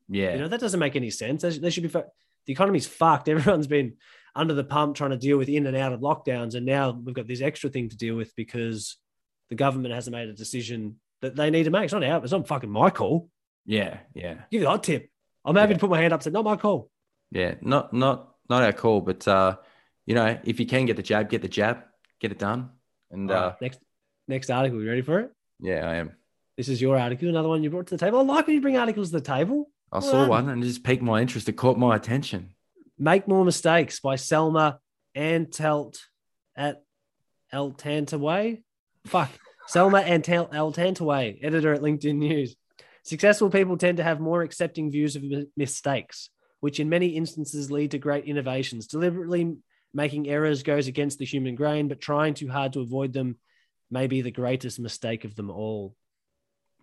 yeah. 0.08 0.34
You 0.34 0.40
know, 0.40 0.48
that 0.48 0.60
doesn't 0.60 0.78
make 0.78 0.96
any 0.96 1.08
sense. 1.08 1.40
They 1.40 1.50
should, 1.52 1.62
they 1.62 1.70
should 1.70 1.84
be, 1.84 1.88
the 1.88 2.52
economy's 2.52 2.86
fucked. 2.86 3.28
Everyone's 3.30 3.66
been 3.66 3.94
under 4.36 4.54
the 4.54 4.64
pump 4.64 4.94
trying 4.96 5.10
to 5.10 5.16
deal 5.16 5.38
with 5.38 5.48
in 5.48 5.66
and 5.66 5.76
out 5.76 5.92
of 5.92 6.00
lockdowns. 6.00 6.54
And 6.54 6.64
now 6.66 6.90
we've 6.90 7.14
got 7.14 7.26
this 7.26 7.40
extra 7.40 7.70
thing 7.70 7.88
to 7.88 7.96
deal 7.96 8.14
with 8.14 8.34
because 8.36 8.96
the 9.50 9.54
government 9.56 9.94
hasn't 9.94 10.14
made 10.14 10.28
a 10.28 10.32
decision 10.34 10.96
that 11.22 11.34
they 11.34 11.50
need 11.50 11.64
to 11.64 11.70
make. 11.70 11.84
It's 11.84 11.92
not 11.92 12.04
out. 12.04 12.22
It's 12.22 12.32
not 12.32 12.46
fucking 12.46 12.70
my 12.70 12.90
call. 12.90 13.28
yeah, 13.64 13.98
yeah. 14.14 14.34
Give 14.50 14.60
you 14.60 14.60
the 14.60 14.68
hot 14.70 14.84
tip. 14.84 15.10
I'm 15.44 15.56
happy 15.56 15.70
Yeah. 15.70 15.74
to 15.78 15.80
put 15.80 15.90
my 15.90 16.00
hand 16.00 16.12
up 16.12 16.18
and 16.20 16.24
say, 16.24 16.30
not 16.30 16.44
my 16.44 16.56
call. 16.56 16.90
Yeah, 17.30 17.54
not 17.60 17.92
not 17.92 18.34
not 18.48 18.62
our 18.62 18.72
call, 18.72 19.00
but 19.00 19.26
uh, 19.26 19.56
you 20.06 20.14
know, 20.14 20.38
if 20.44 20.60
you 20.60 20.66
can 20.66 20.86
get 20.86 20.96
the 20.96 21.02
jab, 21.02 21.28
get 21.30 21.42
the 21.42 21.48
jab, 21.48 21.78
get 22.20 22.30
it 22.32 22.38
done. 22.38 22.70
And 23.10 23.30
All 23.30 23.36
uh, 23.36 23.54
next, 23.60 23.80
next 24.28 24.50
article. 24.50 24.80
You 24.82 24.88
ready 24.88 25.02
for 25.02 25.20
it? 25.20 25.32
yeah, 25.60 25.88
I 25.88 25.96
am. 25.96 26.12
This 26.56 26.68
is 26.68 26.80
your 26.80 26.98
article. 26.98 27.28
Another 27.28 27.48
one 27.48 27.62
you 27.62 27.70
brought 27.70 27.86
to 27.88 27.96
the 27.96 28.04
table. 28.04 28.18
I 28.18 28.22
like 28.22 28.46
when 28.46 28.54
you 28.54 28.60
bring 28.62 28.76
articles 28.76 29.10
to 29.10 29.16
the 29.18 29.20
table. 29.24 29.70
I 29.92 29.98
Well 29.98 30.10
saw 30.10 30.26
one 30.28 30.48
and 30.48 30.62
it 30.62 30.66
just 30.66 30.82
piqued 30.84 31.02
my 31.02 31.20
interest. 31.20 31.48
It 31.48 31.52
caught 31.52 31.78
my 31.78 31.94
attention. 31.96 32.50
Make 32.98 33.28
More 33.28 33.44
Mistakes 33.44 34.00
by 34.00 34.16
Selma 34.16 34.78
Antelt 35.14 35.98
at 36.56 36.82
El 37.52 37.72
Tantaway. 37.72 38.62
Fuck. 39.06 39.30
Selma 39.66 40.00
Antel 40.00 40.48
El 40.54 40.72
Tantaway, 40.72 41.38
editor 41.42 41.74
at 41.74 41.82
LinkedIn 41.82 42.16
News. 42.16 42.56
Successful 43.02 43.50
people 43.50 43.76
tend 43.76 43.98
to 43.98 44.02
have 44.02 44.18
more 44.18 44.42
accepting 44.42 44.90
views 44.90 45.14
of 45.14 45.24
mistakes, 45.56 46.30
which 46.60 46.80
in 46.80 46.88
many 46.88 47.08
instances 47.08 47.70
lead 47.70 47.90
to 47.90 47.98
great 47.98 48.24
innovations. 48.24 48.86
Deliberately 48.86 49.56
making 49.92 50.28
errors 50.28 50.62
goes 50.62 50.88
against 50.88 51.18
the 51.18 51.24
human 51.24 51.54
grain, 51.54 51.88
but 51.88 52.00
trying 52.00 52.34
too 52.34 52.48
hard 52.48 52.72
to 52.72 52.80
avoid 52.80 53.12
them 53.12 53.36
may 53.90 54.06
be 54.06 54.22
the 54.22 54.30
greatest 54.30 54.80
mistake 54.80 55.24
of 55.24 55.34
them 55.36 55.50
all. 55.50 55.94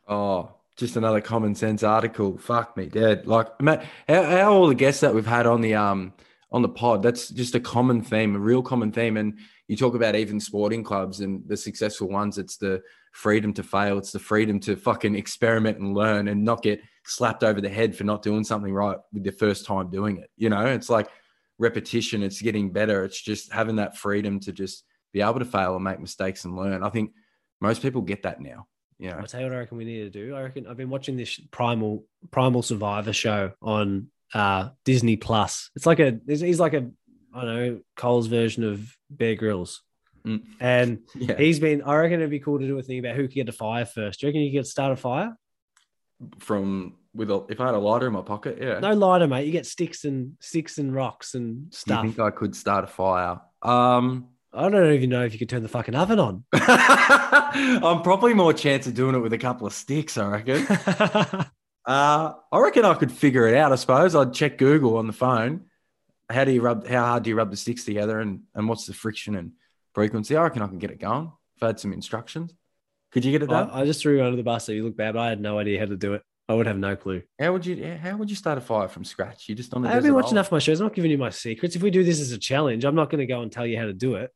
Oh, 0.07 0.55
just 0.75 0.95
another 0.95 1.21
common 1.21 1.55
sense 1.55 1.83
article. 1.83 2.37
Fuck 2.37 2.75
me, 2.77 2.87
dead. 2.87 3.27
Like, 3.27 3.61
Matt, 3.61 3.85
how, 4.07 4.23
how 4.23 4.53
all 4.53 4.67
the 4.67 4.75
guests 4.75 5.01
that 5.01 5.13
we've 5.13 5.25
had 5.25 5.45
on 5.45 5.61
the 5.61 5.75
um 5.75 6.13
on 6.51 6.61
the 6.61 6.69
pod, 6.69 7.01
that's 7.01 7.29
just 7.29 7.55
a 7.55 7.59
common 7.59 8.01
theme, 8.01 8.35
a 8.35 8.39
real 8.39 8.61
common 8.61 8.91
theme. 8.91 9.17
And 9.17 9.39
you 9.67 9.75
talk 9.75 9.95
about 9.95 10.15
even 10.15 10.39
sporting 10.39 10.83
clubs 10.83 11.19
and 11.19 11.41
the 11.47 11.57
successful 11.57 12.09
ones, 12.09 12.37
it's 12.37 12.57
the 12.57 12.81
freedom 13.11 13.53
to 13.53 13.63
fail, 13.63 13.97
it's 13.97 14.11
the 14.11 14.19
freedom 14.19 14.59
to 14.61 14.75
fucking 14.75 15.15
experiment 15.15 15.79
and 15.79 15.95
learn 15.95 16.27
and 16.27 16.45
not 16.45 16.61
get 16.61 16.79
slapped 17.05 17.43
over 17.43 17.59
the 17.59 17.69
head 17.69 17.95
for 17.95 18.03
not 18.03 18.21
doing 18.21 18.43
something 18.43 18.71
right 18.71 18.97
with 19.11 19.23
the 19.23 19.31
first 19.31 19.65
time 19.65 19.89
doing 19.89 20.17
it. 20.17 20.29
You 20.37 20.49
know, 20.49 20.65
it's 20.65 20.89
like 20.89 21.09
repetition, 21.57 22.21
it's 22.21 22.41
getting 22.41 22.71
better. 22.71 23.03
It's 23.03 23.21
just 23.21 23.51
having 23.51 23.77
that 23.77 23.97
freedom 23.97 24.39
to 24.41 24.51
just 24.51 24.83
be 25.11 25.21
able 25.21 25.39
to 25.39 25.45
fail 25.45 25.75
and 25.75 25.83
make 25.83 25.99
mistakes 25.99 26.45
and 26.45 26.55
learn. 26.55 26.83
I 26.83 26.89
think 26.89 27.13
most 27.61 27.81
people 27.81 28.01
get 28.01 28.23
that 28.23 28.41
now. 28.41 28.67
Know, 29.11 29.17
I'll 29.19 29.27
tell 29.27 29.41
you 29.41 29.47
what 29.47 29.55
I 29.55 29.59
reckon 29.59 29.77
we 29.77 29.85
need 29.85 29.99
to 29.99 30.09
do. 30.09 30.35
I 30.35 30.41
reckon 30.43 30.65
I've 30.67 30.77
been 30.77 30.89
watching 30.89 31.17
this 31.17 31.39
Primal 31.51 32.05
Primal 32.31 32.61
Survivor 32.61 33.13
show 33.13 33.51
on 33.61 34.07
uh, 34.33 34.69
Disney 34.85 35.15
Plus. 35.17 35.69
It's 35.75 35.85
like 35.85 35.99
a 35.99 36.19
he's 36.27 36.41
he's 36.41 36.59
like 36.59 36.73
a 36.73 36.89
I 37.33 37.45
don't 37.45 37.55
know 37.55 37.79
Cole's 37.95 38.27
version 38.27 38.63
of 38.63 38.95
Bear 39.09 39.35
Grylls, 39.35 39.81
Mm. 40.25 40.41
and 40.61 40.99
Yeah. 41.15 41.35
he's 41.37 41.59
been. 41.59 41.81
I 41.81 41.95
reckon 41.97 42.19
it'd 42.19 42.29
be 42.29 42.39
cool 42.39 42.59
to 42.59 42.65
do 42.67 42.79
a 42.79 42.81
thing 42.83 42.99
about 42.99 43.15
who 43.17 43.27
can 43.27 43.35
get 43.35 43.49
a 43.49 43.51
fire 43.51 43.83
first. 43.85 44.19
Do 44.21 44.25
you 44.25 44.29
reckon 44.29 44.41
you 44.41 44.57
could 44.57 44.67
start 44.67 44.93
a 44.93 44.95
fire? 44.95 45.35
From 46.39 46.95
with 47.13 47.29
a 47.29 47.45
if 47.49 47.59
I 47.59 47.65
had 47.65 47.75
a 47.75 47.79
lighter 47.79 48.07
in 48.07 48.13
my 48.13 48.21
pocket, 48.21 48.57
yeah. 48.61 48.79
No 48.79 48.93
lighter, 48.93 49.27
mate. 49.27 49.45
You 49.45 49.51
get 49.51 49.65
sticks 49.65 50.05
and 50.05 50.33
sticks 50.39 50.77
and 50.77 50.93
rocks 50.93 51.35
and 51.35 51.55
Do 51.69 51.75
you 51.75 51.77
stuff. 51.77 52.01
think 52.03 52.19
I 52.19 52.29
could 52.31 52.55
start 52.55 52.85
a 52.85 52.87
fire? 52.87 53.41
Um, 53.61 54.29
I 54.55 54.69
don't 54.69 54.91
even 54.93 55.09
know 55.09 55.23
if 55.23 55.33
you 55.33 55.39
could 55.39 55.49
turn 55.49 55.63
the 55.63 55.69
fucking 55.69 55.95
oven 55.95 56.19
on. 56.19 56.43
I'm 56.53 58.01
probably 58.03 58.33
more 58.33 58.53
chance 58.53 58.85
of 58.87 58.93
doing 58.93 59.15
it 59.15 59.19
with 59.19 59.33
a 59.33 59.37
couple 59.37 59.65
of 59.65 59.73
sticks. 59.73 60.17
I 60.17 60.27
reckon. 60.27 61.45
Uh, 61.85 62.33
I 62.49 62.59
reckon 62.59 62.85
I 62.85 62.93
could 62.93 63.11
figure 63.11 63.45
it 63.45 63.55
out. 63.55 63.73
I 63.73 63.75
suppose 63.75 64.15
I'd 64.15 64.33
check 64.33 64.57
Google 64.57 64.95
on 64.95 65.05
the 65.05 65.11
phone. 65.11 65.65
How 66.29 66.45
do 66.45 66.51
you 66.53 66.61
rub? 66.61 66.87
How 66.87 67.03
hard 67.03 67.23
do 67.23 67.29
you 67.29 67.35
rub 67.35 67.51
the 67.51 67.57
sticks 67.57 67.83
together, 67.83 68.21
and 68.21 68.43
and 68.55 68.69
what's 68.69 68.85
the 68.85 68.93
friction 68.93 69.35
and 69.35 69.51
frequency? 69.93 70.37
I 70.37 70.43
reckon 70.43 70.61
I 70.61 70.67
can 70.67 70.79
get 70.79 70.91
it 70.91 70.99
going. 71.01 71.31
If 71.57 71.63
I 71.63 71.67
had 71.67 71.81
some 71.81 71.91
instructions, 71.91 72.53
could 73.11 73.25
you 73.25 73.33
get 73.33 73.43
it 73.43 73.49
done? 73.49 73.69
I, 73.69 73.81
I 73.81 73.85
just 73.85 74.01
threw 74.01 74.15
you 74.15 74.23
under 74.23 74.37
the 74.37 74.43
bus 74.43 74.65
so 74.65 74.71
you 74.71 74.85
look 74.85 74.95
bad, 74.95 75.15
but 75.15 75.19
I 75.19 75.27
had 75.29 75.41
no 75.41 75.59
idea 75.59 75.77
how 75.77 75.85
to 75.87 75.97
do 75.97 76.13
it. 76.13 76.23
I 76.47 76.53
would 76.53 76.67
have 76.67 76.77
no 76.77 76.95
clue. 76.95 77.23
how 77.37 77.51
would 77.51 77.65
you? 77.65 77.97
How 78.01 78.15
would 78.15 78.29
you 78.29 78.37
start 78.37 78.57
a 78.57 78.61
fire 78.61 78.87
from 78.87 79.03
scratch? 79.03 79.49
You 79.49 79.55
just 79.55 79.73
on. 79.73 79.85
I've 79.85 80.03
been 80.03 80.13
watching 80.13 80.31
enough 80.35 80.47
of 80.47 80.53
my 80.53 80.59
shows. 80.59 80.79
I'm 80.79 80.85
not 80.85 80.95
giving 80.95 81.11
you 81.11 81.17
my 81.17 81.31
secrets. 81.31 81.75
If 81.75 81.81
we 81.83 81.91
do 81.91 82.05
this 82.05 82.21
as 82.21 82.31
a 82.31 82.37
challenge, 82.37 82.85
I'm 82.85 82.95
not 82.95 83.09
going 83.09 83.19
to 83.19 83.25
go 83.27 83.41
and 83.41 83.51
tell 83.51 83.67
you 83.67 83.77
how 83.77 83.85
to 83.85 83.93
do 83.93 84.15
it. 84.15 84.31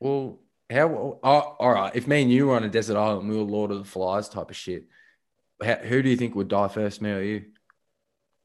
Well, 0.00 0.40
how? 0.70 1.18
Oh, 1.22 1.28
all 1.28 1.72
right. 1.72 1.94
If 1.94 2.08
me 2.08 2.22
and 2.22 2.32
you 2.32 2.46
were 2.46 2.56
on 2.56 2.64
a 2.64 2.68
desert 2.68 2.96
island, 2.96 3.28
we 3.28 3.36
were 3.36 3.42
Lord 3.42 3.70
of 3.70 3.78
the 3.78 3.84
Flies 3.84 4.28
type 4.28 4.50
of 4.50 4.56
shit. 4.56 4.86
How, 5.62 5.76
who 5.76 6.02
do 6.02 6.08
you 6.08 6.16
think 6.16 6.34
would 6.34 6.48
die 6.48 6.68
first, 6.68 7.02
me 7.02 7.10
or 7.10 7.20
you? 7.20 7.44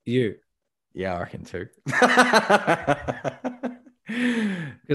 You, 0.03 0.35
Yeah, 0.93 1.15
I 1.15 1.19
reckon 1.19 1.45
too. 1.45 1.67
because 1.85 2.03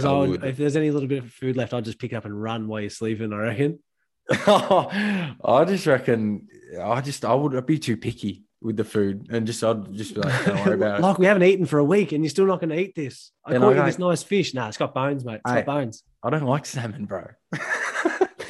I, 0.05 0.13
would, 0.13 0.45
if 0.45 0.57
there's 0.57 0.77
any 0.77 0.91
little 0.91 1.09
bit 1.09 1.25
of 1.25 1.33
food 1.33 1.57
left, 1.57 1.75
I'd 1.75 1.85
just 1.85 1.99
pick 1.99 2.13
it 2.13 2.17
up 2.17 2.27
and 2.27 2.41
run 2.41 2.69
while 2.69 2.81
you're 2.81 2.91
sleeping. 2.91 3.33
I 3.33 3.37
reckon. 3.37 3.81
I 4.31 5.65
just 5.67 5.87
reckon 5.87 6.47
I 6.81 7.01
just 7.01 7.25
I 7.25 7.35
would 7.35 7.67
be 7.67 7.81
too 7.81 7.97
picky 7.97 8.45
with 8.63 8.77
the 8.77 8.85
food 8.85 9.29
and 9.31 9.47
just 9.47 9.65
I'd 9.65 9.93
just 9.95 10.15
be 10.15 10.21
like, 10.21 10.45
don't 10.45 10.65
worry 10.67 10.75
about 10.75 10.99
it. 10.99 11.03
like 11.03 11.19
we 11.19 11.27
haven't 11.27 11.43
eaten 11.45 11.67
for 11.67 11.79
a 11.79 11.85
week, 11.85 12.13
and 12.13 12.23
you're 12.25 12.31
still 12.31 12.47
not 12.47 12.61
going 12.61 12.71
to 12.71 12.79
eat 12.79 12.95
this. 12.95 13.33
I 13.45 13.55
And 13.55 13.63
caught 13.63 13.75
I 13.75 13.77
you 13.81 13.85
this 13.87 13.99
nice 13.99 14.23
fish. 14.23 14.53
Nah, 14.55 14.69
it's 14.69 14.77
got 14.77 14.95
bones, 14.95 15.25
mate. 15.25 15.41
It's 15.45 15.51
Hey. 15.51 15.63
got 15.63 15.67
bones. 15.67 16.03
I 16.23 16.31
don't 16.31 16.45
like 16.45 16.67
salmon, 16.67 17.07
bro. 17.07 17.27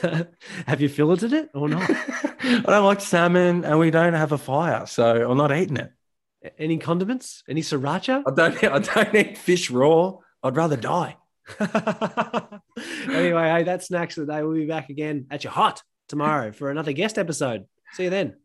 have 0.66 0.80
you 0.80 0.88
filleted 0.88 1.32
it 1.32 1.50
or 1.54 1.68
not? 1.68 1.88
I 2.42 2.62
don't 2.66 2.84
like 2.86 3.00
salmon 3.00 3.64
and 3.64 3.78
we 3.78 3.90
don't 3.90 4.14
have 4.14 4.32
a 4.32 4.38
fire, 4.38 4.86
so 4.86 5.30
I'm 5.30 5.36
not 5.36 5.54
eating 5.54 5.76
it. 5.76 5.92
Any 6.58 6.78
condiments? 6.78 7.42
Any 7.48 7.60
sriracha? 7.60 8.22
I 8.26 8.30
don't 8.34 8.64
I 8.64 8.78
don't 8.78 9.14
eat 9.14 9.36
fish 9.36 9.70
raw. 9.70 10.14
I'd 10.42 10.56
rather 10.56 10.76
die. 10.76 11.16
anyway, 13.08 13.48
hey, 13.50 13.62
that's 13.64 13.86
snacks 13.88 14.16
of 14.16 14.26
the 14.26 14.32
day. 14.32 14.42
We'll 14.42 14.54
be 14.54 14.66
back 14.66 14.88
again 14.88 15.26
at 15.30 15.44
your 15.44 15.52
hot 15.52 15.82
tomorrow 16.08 16.52
for 16.52 16.70
another 16.70 16.92
guest 16.92 17.18
episode. 17.18 17.66
See 17.92 18.04
you 18.04 18.10
then. 18.10 18.36